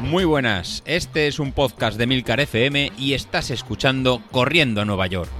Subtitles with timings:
[0.00, 5.06] Muy buenas, este es un podcast de Milcar FM y estás escuchando Corriendo a Nueva
[5.08, 5.30] York.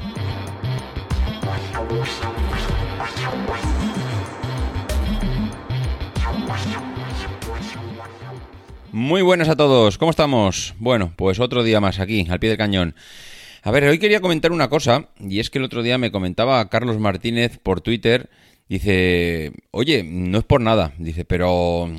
[8.93, 10.75] Muy buenas a todos, ¿cómo estamos?
[10.79, 12.95] Bueno, pues otro día más aquí, al pie del cañón.
[13.63, 16.69] A ver, hoy quería comentar una cosa, y es que el otro día me comentaba
[16.69, 18.31] Carlos Martínez por Twitter,
[18.69, 21.91] dice, oye, no es por nada, dice, pero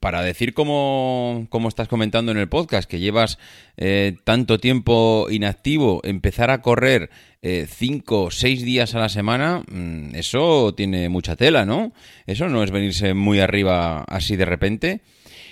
[0.00, 3.38] para decir como, estás comentando en el podcast, que llevas
[3.76, 7.10] eh, tanto tiempo inactivo, empezar a correr
[7.42, 11.92] eh, cinco o seis días a la semana, mm, eso tiene mucha tela, ¿no?
[12.26, 15.00] Eso no es venirse muy arriba así de repente.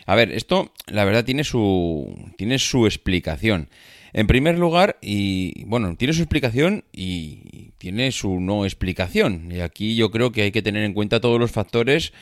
[0.06, 3.68] A ver, esto la verdad tiene su, tiene su explicación.
[4.14, 9.50] En primer lugar, y bueno, tiene su explicación y tiene su no explicación.
[9.50, 12.12] Y aquí yo creo que hay que tener en cuenta todos los factores.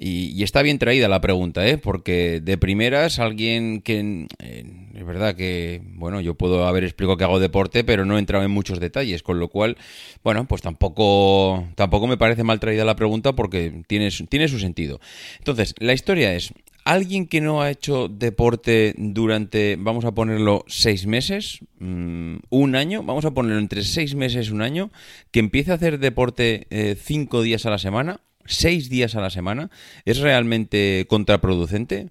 [0.00, 1.76] Y, está bien traída la pregunta, ¿eh?
[1.76, 7.24] porque de primeras alguien que eh, es verdad que, bueno, yo puedo haber explicado que
[7.24, 9.76] hago deporte, pero no he entrado en muchos detalles, con lo cual,
[10.22, 15.00] bueno, pues tampoco, tampoco me parece mal traída la pregunta porque tiene, tiene su sentido.
[15.38, 16.52] Entonces, la historia es,
[16.88, 23.02] alguien que no ha hecho deporte durante, vamos a ponerlo, seis meses, mm, un año,
[23.02, 24.90] vamos a ponerlo entre seis meses y un año,
[25.30, 29.28] que empiece a hacer deporte eh, cinco días a la semana, seis días a la
[29.28, 29.70] semana,
[30.06, 32.08] ¿es realmente contraproducente?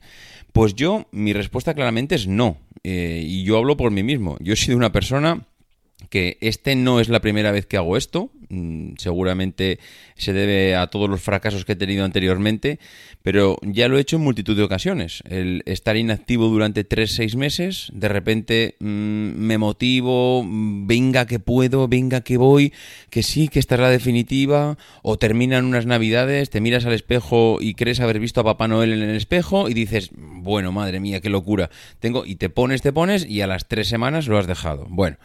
[0.53, 2.57] Pues yo, mi respuesta claramente es no.
[2.83, 4.37] Eh, y yo hablo por mí mismo.
[4.39, 5.47] Yo he sido una persona
[6.11, 8.29] que este no es la primera vez que hago esto,
[8.97, 9.79] seguramente
[10.15, 12.79] se debe a todos los fracasos que he tenido anteriormente,
[13.23, 15.21] pero ya lo he hecho en multitud de ocasiones.
[15.29, 21.87] El estar inactivo durante 3-6 meses, de repente mm, me motivo, mm, venga que puedo,
[21.87, 22.73] venga que voy,
[23.09, 27.57] que sí, que esta es la definitiva, o terminan unas navidades, te miras al espejo
[27.59, 31.21] y crees haber visto a Papá Noel en el espejo y dices, bueno, madre mía,
[31.21, 34.47] qué locura, tengo, y te pones, te pones y a las tres semanas lo has
[34.47, 34.87] dejado.
[34.89, 35.17] Bueno.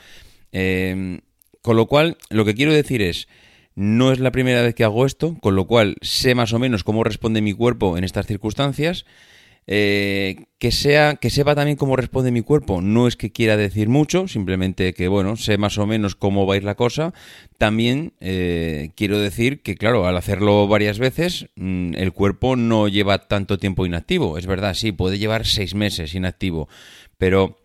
[0.53, 1.21] Em,
[1.63, 3.29] con lo cual, lo que quiero decir es,
[3.75, 6.85] no es la primera vez que hago esto, con lo cual sé más o menos
[6.85, 9.07] cómo responde mi cuerpo en estas circunstancias.
[9.69, 13.89] Eh, que sea que sepa también cómo responde mi cuerpo no es que quiera decir
[13.89, 17.15] mucho simplemente que bueno sé más o menos cómo va a ir la cosa
[17.59, 23.29] también eh, quiero decir que claro al hacerlo varias veces mm, el cuerpo no lleva
[23.29, 26.69] tanto tiempo inactivo es verdad sí puede llevar seis meses inactivo
[27.17, 27.62] pero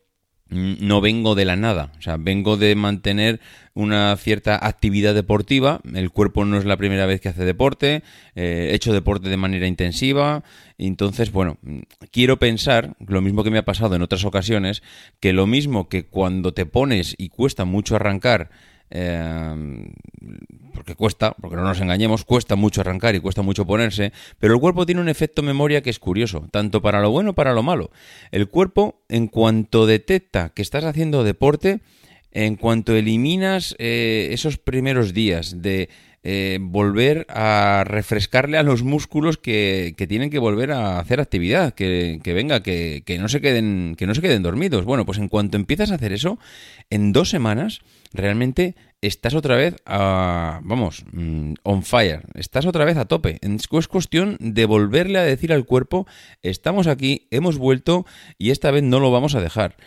[0.49, 3.39] no vengo de la nada, o sea, vengo de mantener
[3.73, 8.03] una cierta actividad deportiva, el cuerpo no es la primera vez que hace deporte,
[8.35, 10.43] eh, he hecho deporte de manera intensiva,
[10.77, 11.57] entonces, bueno,
[12.11, 14.83] quiero pensar, lo mismo que me ha pasado en otras ocasiones,
[15.19, 18.49] que lo mismo que cuando te pones y cuesta mucho arrancar,
[18.89, 19.91] eh,
[20.73, 24.59] porque cuesta, porque no nos engañemos, cuesta mucho arrancar y cuesta mucho ponerse, pero el
[24.59, 27.61] cuerpo tiene un efecto memoria que es curioso, tanto para lo bueno como para lo
[27.61, 27.91] malo.
[28.31, 31.81] El cuerpo, en cuanto detecta que estás haciendo deporte,
[32.31, 35.89] en cuanto eliminas eh, esos primeros días de
[36.29, 42.19] eh, volver a refrescarle a los músculos que, tienen que volver a hacer actividad, que,
[42.25, 44.83] venga, que, no se queden, que no se queden dormidos.
[44.83, 46.37] Bueno, pues en cuanto empiezas a hacer eso,
[46.89, 47.79] en dos semanas
[48.11, 53.39] realmente estás otra vez a, vamos, mm, on fire, estás otra vez a tope.
[53.41, 56.07] Es cuestión de volverle a decir al cuerpo,
[56.43, 58.05] estamos aquí, hemos vuelto
[58.37, 59.77] y esta vez no lo vamos a dejar.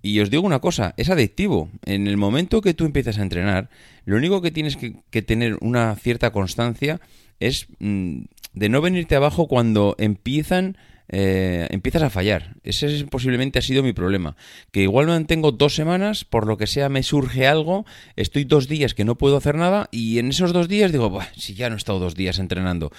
[0.00, 1.70] Y os digo una cosa, es adictivo.
[1.84, 3.68] En el momento que tú empiezas a entrenar,
[4.04, 7.00] lo único que tienes que, tener una cierta constancia
[7.40, 8.22] es mm,
[8.52, 10.76] de no venirte abajo cuando empiezan
[11.10, 12.56] eh, empiezas a fallar.
[12.62, 14.36] Ese posiblemente ha sido mi problema.
[14.70, 18.94] Que igual mantengo dos semanas, por lo que sea me surge algo, estoy dos días
[18.94, 21.78] que no puedo hacer nada y en esos dos días digo, si ya no he
[21.78, 22.92] estado dos días entrenando,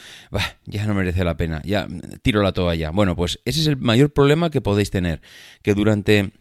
[0.65, 1.87] ya no merece la pena, ya
[2.21, 2.89] tiro la toalla.
[2.89, 5.21] Bueno, pues ese es el mayor problema que podéis tener.
[5.61, 6.31] Que durante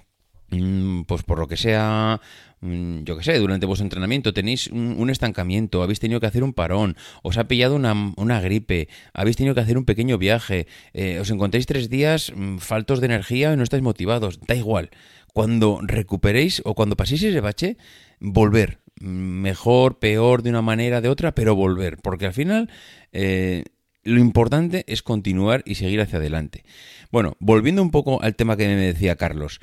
[1.06, 2.20] pues por lo que sea,
[2.60, 6.53] mm, yo que sé, durante vuestro entrenamiento tenéis un, estancamiento, habéis tenido que hacer un
[6.53, 11.31] parón, os ha pillado una, gripe, habéis tenido que hacer un pequeño viaje, eh, os
[11.31, 14.91] encontráis tres días mm, faltos de energía y no estáis motivados, da igual.
[15.34, 17.77] Cuando recuperéis o cuando paséis ese bache,
[18.18, 18.80] volver.
[19.00, 21.98] Mejor, peor, de una manera, de otra, pero volver.
[21.98, 22.71] Porque al final...
[23.12, 23.65] Eh,
[24.04, 26.65] lo importante es continuar y seguir hacia adelante.
[27.10, 29.60] Bueno, volviendo un poco al tema que me decía Carlos,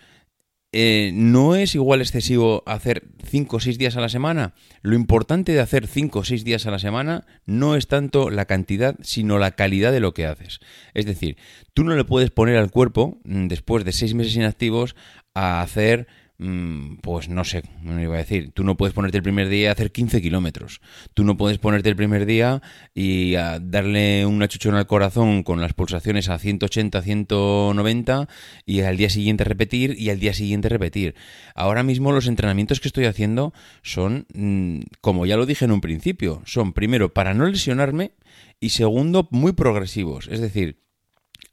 [0.78, 4.56] eh, no es igual excesivo hacer 5 o 6 días a la semana.
[4.82, 8.44] Lo importante de hacer 5 o 6 días a la semana no es tanto la
[8.44, 10.60] cantidad, sino la calidad de lo que haces.
[10.94, 11.38] Es decir,
[11.74, 14.98] tú no le puedes poner al cuerpo, mm, después de 6 meses inactivos,
[15.34, 16.08] a hacer
[17.02, 19.72] pues no sé, no iba a decir, tú no puedes ponerte el primer día a
[19.72, 20.82] hacer 15 kilómetros,
[21.14, 22.62] tú no puedes ponerte el primer día
[22.94, 28.28] y a darle una chuchona al corazón con las pulsaciones a 180, 190
[28.66, 31.16] y al día siguiente repetir y al día siguiente repetir.
[31.56, 35.82] Ahora mismo los entrenamientos que estoy haciendo son, mm, como ya lo dije en un
[35.82, 38.12] principio, son primero para no lesionarme
[38.60, 40.85] y segundo muy progresivos, es decir,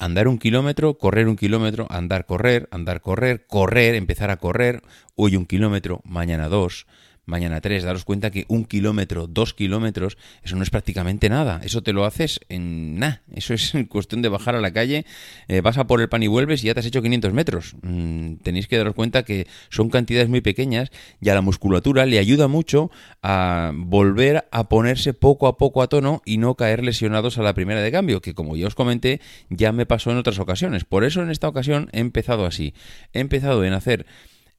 [0.02, 4.82] andar un kilómetro, correr un kilómetro, andar, correr, andar, correr, correr, empezar a correr,
[5.14, 6.87] hoy un kilómetro, mañana dos,
[7.24, 11.60] mañana 3, daros cuenta que un kilómetro, dos kilómetros, eso no es prácticamente nada.
[11.62, 13.22] Eso te lo haces en nada.
[13.34, 15.06] Eso es cuestión de bajar a la calle,
[15.48, 17.76] eh, vas a por el pan y vuelves y ya te has hecho 500 metros.
[17.82, 20.90] Mm, tenéis que daros cuenta que son cantidades muy pequeñas
[21.20, 22.90] y a la musculatura le ayuda mucho
[23.22, 27.54] a volver a ponerse poco a poco a tono y no caer lesionados a la
[27.54, 30.84] primera de cambio, que como ya os comenté, ya me pasó en otras ocasiones.
[30.84, 32.74] Por eso en esta ocasión he empezado así.
[33.12, 34.06] He empezado en hacer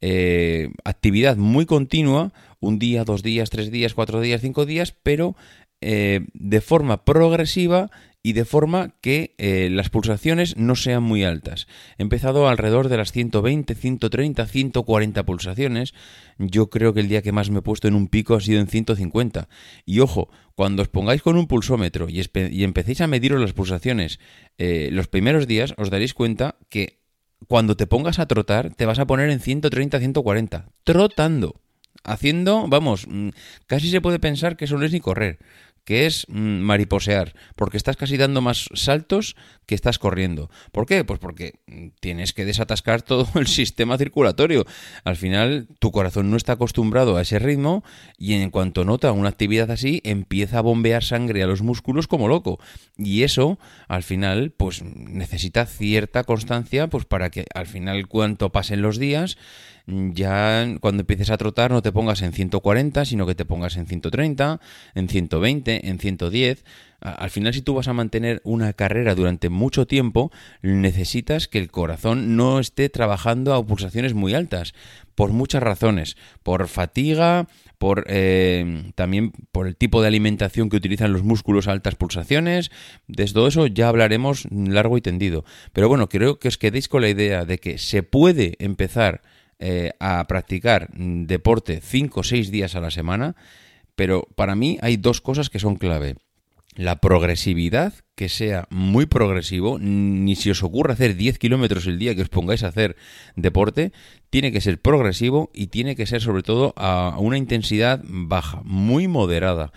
[0.06, 2.34] eh, actividad muy continua,
[2.64, 5.36] un día, dos días, tres días, cuatro días, cinco días, pero
[5.82, 7.92] eh, de forma progresiva
[8.26, 11.68] y de forma que eh, las pulsaciones no sean muy altas.
[11.98, 15.94] He empezado alrededor de las 120, 130, 140 pulsaciones.
[16.38, 18.62] Yo creo que el día que más me he puesto en un pico ha sido
[18.62, 19.50] en 150.
[19.86, 24.20] Y ojo, cuando os pongáis con un pulsómetro y, y empecéis a mediros las pulsaciones
[24.58, 27.04] los primeros días, os daréis cuenta que
[27.48, 30.70] cuando te pongas a trotar, te vas a poner en 130, 140.
[30.86, 31.63] Trotando.
[32.04, 33.30] Haciendo, vamos, mm,
[33.68, 35.40] casi se puede pensar que eso no es ni correr
[35.86, 39.36] que es mm, mariposear, porque estás casi dando más saltos
[39.66, 40.50] que estás corriendo.
[40.72, 41.04] ¿Por qué?
[41.04, 44.66] Pues porque mm, tienes que desatascar todo el sistema circulatorio.
[45.04, 47.84] Al final, tu corazón no está acostumbrado a ese ritmo
[48.18, 52.28] y en cuanto nota una actividad así, empieza a bombear sangre a los músculos como
[52.28, 52.60] loco.
[52.98, 58.82] Y eso, al final, pues necesita cierta constancia, pues para que al final, cuanto pasen
[58.82, 59.38] los días,
[59.86, 63.86] ya cuando empieces a trotar no te pongas en 140, sino que te pongas en
[63.86, 64.60] 130,
[64.96, 66.64] en 120, en 110.
[67.02, 70.32] Al final, si tú vas a mantener una carrera durante mucho tiempo,
[70.62, 74.74] necesitas que el corazón no esté trabajando a pulsaciones muy altas,
[75.16, 77.48] por muchas razones, por fatiga,
[77.78, 82.72] por eh, también por el tipo de alimentación que utilizan los músculos a altas pulsaciones.
[83.08, 85.44] De todo eso ya hablaremos largo y tendido.
[85.74, 89.22] Pero bueno, creo que os quedéis con la idea de que se puede empezar
[89.66, 93.38] eh, a practicar deporte 5 o 6 días a la semana,
[93.96, 96.18] pero para mí hay dos cosas que son clave.
[96.76, 102.14] La progresividad, que sea muy progresivo, ni si os ocurre hacer 10 kilómetros el día
[102.14, 102.98] que os pongáis a hacer
[103.38, 103.94] deporte,
[104.30, 109.08] tiene que ser progresivo y tiene que ser sobre todo a una intensidad baja, muy
[109.08, 109.72] moderada.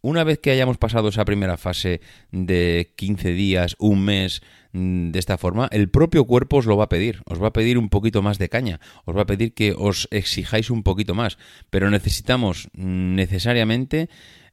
[0.00, 2.00] Una vez que hayamos pasado esa primera fase
[2.30, 4.42] de 15 días, un mes,
[4.72, 7.52] Mm, de esta forma, el propio cuerpo os lo va a pedir, os va a
[7.52, 11.14] pedir un poquito más de caña, os va a pedir que os exijáis un poquito
[11.14, 11.38] más,
[11.70, 14.08] pero necesitamos necesariamente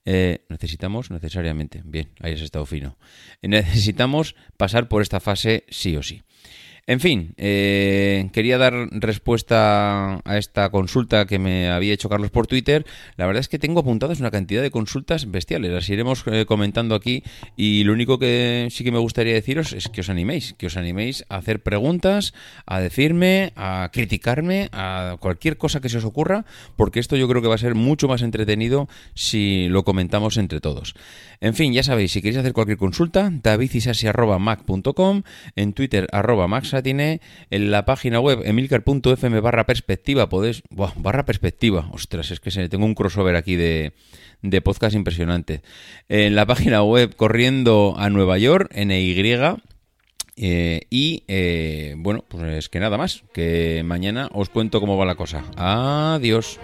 [0.07, 2.97] eh, necesitamos necesariamente, bien, ahí has estado fino.
[3.41, 6.21] Necesitamos pasar por esta fase sí o sí.
[6.87, 12.45] En fin, eh, quería dar respuesta a esta consulta que me había hecho Carlos por
[12.45, 12.85] Twitter.
[13.17, 16.93] La verdad es que tengo apuntadas una cantidad de consultas bestiales, las iremos eh, comentando
[16.93, 17.23] aquí
[17.57, 20.77] y lo único que sí que me gustaría deciros es que os animéis, que os
[20.77, 22.35] animéis a hacer preguntas,
[22.67, 26.45] a decirme, a criticarme, a cualquier cosa que se os ocurra,
[26.75, 30.61] porque esto yo creo que va a ser mucho más entretenido si lo comentamos entre
[30.61, 30.93] todos.
[31.41, 35.23] En fin, ya sabéis, si queréis hacer cualquier consulta, davidisasi.mac.com,
[35.55, 40.63] en Twitter arroba maxatine, en la página web emilcar.fm barra perspectiva, podéis...
[40.69, 43.93] barra perspectiva, ostras, es que se, tengo un crossover aquí de,
[44.41, 45.61] de podcast impresionante.
[46.09, 49.13] En la página web corriendo a Nueva York, NY,
[50.37, 55.05] eh, y eh, bueno, pues es que nada más, que mañana os cuento cómo va
[55.05, 55.45] la cosa.
[55.55, 56.59] Adiós.